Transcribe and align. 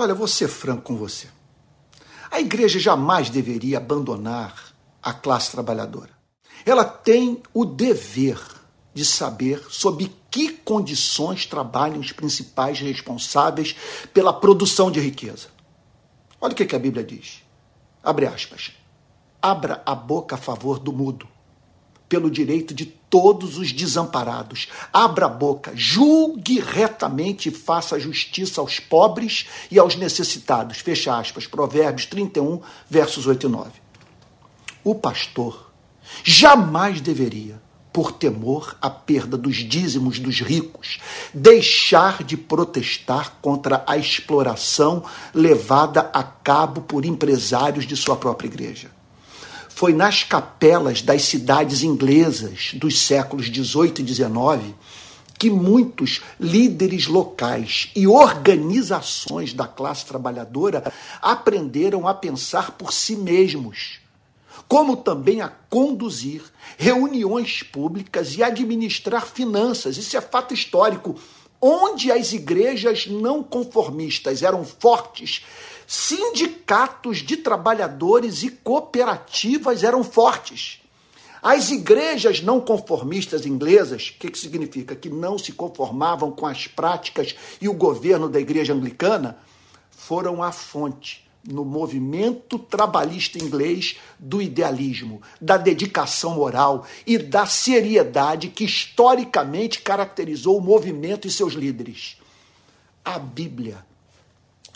Olha, 0.00 0.14
vou 0.14 0.28
ser 0.28 0.46
franco 0.46 0.82
com 0.82 0.96
você. 0.96 1.26
A 2.30 2.38
igreja 2.38 2.78
jamais 2.78 3.28
deveria 3.28 3.78
abandonar 3.78 4.72
a 5.02 5.12
classe 5.12 5.50
trabalhadora. 5.50 6.10
Ela 6.64 6.84
tem 6.84 7.42
o 7.52 7.64
dever 7.64 8.40
de 8.94 9.04
saber 9.04 9.60
sob 9.68 10.08
que 10.30 10.50
condições 10.50 11.46
trabalham 11.46 11.98
os 11.98 12.12
principais 12.12 12.78
responsáveis 12.78 13.74
pela 14.14 14.32
produção 14.32 14.88
de 14.88 15.00
riqueza. 15.00 15.48
Olha 16.40 16.52
o 16.52 16.54
que 16.54 16.76
a 16.76 16.78
Bíblia 16.78 17.02
diz. 17.02 17.42
Abre 18.00 18.26
aspas. 18.26 18.70
Abra 19.42 19.82
a 19.84 19.96
boca 19.96 20.36
a 20.36 20.38
favor 20.38 20.78
do 20.78 20.92
mudo, 20.92 21.26
pelo 22.08 22.30
direito 22.30 22.72
de 22.72 22.86
todos 23.10 23.58
os 23.58 23.72
desamparados. 23.72 24.68
Abra 24.92 25.26
a 25.26 25.28
boca, 25.28 25.72
julgue 25.74 26.60
retamente 26.60 27.48
e 27.48 27.52
faça 27.52 27.98
justiça 27.98 28.60
aos 28.60 28.78
pobres 28.78 29.46
e 29.70 29.78
aos 29.78 29.96
necessitados. 29.96 30.78
Fecha 30.78 31.18
aspas. 31.18 31.46
Provérbios 31.46 32.06
31, 32.06 32.60
versos 32.88 33.26
8 33.26 33.46
e 33.46 33.50
9. 33.50 33.70
O 34.84 34.94
pastor 34.94 35.70
jamais 36.24 37.00
deveria 37.00 37.60
por 37.92 38.12
temor 38.12 38.76
à 38.80 38.88
perda 38.88 39.36
dos 39.36 39.56
dízimos 39.56 40.20
dos 40.20 40.40
ricos, 40.40 41.00
deixar 41.34 42.22
de 42.22 42.36
protestar 42.36 43.38
contra 43.42 43.82
a 43.86 43.96
exploração 43.96 45.02
levada 45.34 46.10
a 46.12 46.22
cabo 46.22 46.82
por 46.82 47.04
empresários 47.04 47.86
de 47.86 47.96
sua 47.96 48.16
própria 48.16 48.46
igreja. 48.46 48.97
Foi 49.78 49.92
nas 49.92 50.24
capelas 50.24 51.02
das 51.02 51.22
cidades 51.22 51.84
inglesas 51.84 52.72
dos 52.74 52.98
séculos 52.98 53.46
18 53.46 54.00
e 54.00 54.02
19 54.02 54.74
que 55.38 55.48
muitos 55.48 56.20
líderes 56.40 57.06
locais 57.06 57.88
e 57.94 58.04
organizações 58.04 59.52
da 59.52 59.68
classe 59.68 60.04
trabalhadora 60.04 60.92
aprenderam 61.22 62.08
a 62.08 62.12
pensar 62.12 62.72
por 62.72 62.92
si 62.92 63.14
mesmos 63.14 64.00
como 64.66 64.96
também 64.96 65.40
a 65.40 65.48
conduzir 65.70 66.42
reuniões 66.76 67.62
públicas 67.62 68.36
e 68.36 68.42
administrar 68.42 69.24
finanças. 69.24 69.96
Isso 69.96 70.16
é 70.16 70.20
fato 70.20 70.52
histórico. 70.52 71.14
Onde 71.60 72.12
as 72.12 72.32
igrejas 72.32 73.06
não 73.06 73.42
conformistas 73.42 74.42
eram 74.42 74.64
fortes, 74.64 75.44
sindicatos 75.86 77.18
de 77.18 77.36
trabalhadores 77.36 78.42
e 78.42 78.50
cooperativas 78.50 79.82
eram 79.82 80.04
fortes. 80.04 80.80
As 81.42 81.70
igrejas 81.70 82.40
não 82.40 82.60
conformistas 82.60 83.46
inglesas, 83.46 84.08
o 84.08 84.18
que, 84.18 84.30
que 84.30 84.38
significa? 84.38 84.94
Que 84.96 85.08
não 85.08 85.38
se 85.38 85.52
conformavam 85.52 86.30
com 86.32 86.46
as 86.46 86.66
práticas 86.66 87.34
e 87.60 87.68
o 87.68 87.74
governo 87.74 88.28
da 88.28 88.40
igreja 88.40 88.74
anglicana, 88.74 89.38
foram 89.90 90.42
a 90.42 90.50
fonte 90.50 91.27
no 91.48 91.64
movimento 91.64 92.58
trabalhista 92.58 93.42
inglês 93.42 93.96
do 94.18 94.42
idealismo, 94.42 95.22
da 95.40 95.56
dedicação 95.56 96.34
moral 96.34 96.86
e 97.06 97.16
da 97.16 97.46
seriedade 97.46 98.48
que 98.48 98.64
historicamente 98.64 99.80
caracterizou 99.80 100.58
o 100.58 100.60
movimento 100.60 101.26
e 101.26 101.30
seus 101.30 101.54
líderes. 101.54 102.18
A 103.02 103.18
Bíblia 103.18 103.84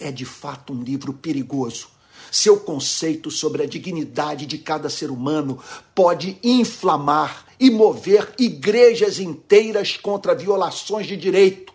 é 0.00 0.10
de 0.10 0.24
fato 0.24 0.72
um 0.72 0.82
livro 0.82 1.12
perigoso. 1.12 1.88
Seu 2.30 2.60
conceito 2.60 3.30
sobre 3.30 3.62
a 3.62 3.66
dignidade 3.66 4.46
de 4.46 4.56
cada 4.56 4.88
ser 4.88 5.10
humano 5.10 5.58
pode 5.94 6.38
inflamar 6.42 7.44
e 7.60 7.70
mover 7.70 8.32
igrejas 8.38 9.18
inteiras 9.18 9.98
contra 9.98 10.34
violações 10.34 11.06
de 11.06 11.16
direito, 11.16 11.74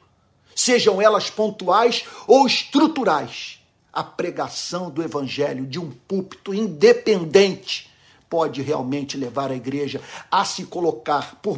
sejam 0.55 0.99
elas 0.99 1.29
pontuais 1.29 2.03
ou 2.25 2.47
estruturais 2.47 3.56
a 3.97 4.03
pregação 4.03 4.91
do 4.91 5.01
evangelho 5.01 5.65
de 5.65 5.79
um 5.79 5.89
púlpito 5.89 6.53
independente 6.53 7.89
pode 8.29 8.61
realmente 8.61 9.17
levar 9.17 9.49
a 9.49 9.55
igreja 9.55 9.99
a 10.29 10.45
se 10.45 10.65
colocar 10.65 11.39
por, 11.41 11.57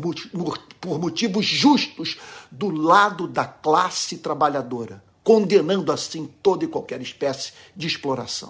por 0.80 0.98
motivos 0.98 1.46
justos 1.46 2.18
do 2.50 2.70
lado 2.70 3.28
da 3.28 3.44
classe 3.44 4.20
trabalhadora, 4.20 5.04
condenando 5.22 5.92
assim 5.92 6.30
toda 6.42 6.64
e 6.64 6.68
qualquer 6.70 7.02
espécie 7.02 7.52
de 7.76 7.88
exploração. 7.88 8.48